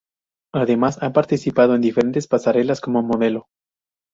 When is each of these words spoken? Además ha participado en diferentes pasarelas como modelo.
Además 0.55 0.97
ha 1.03 1.13
participado 1.13 1.75
en 1.75 1.81
diferentes 1.81 2.25
pasarelas 2.25 2.81
como 2.81 3.03
modelo. 3.03 3.45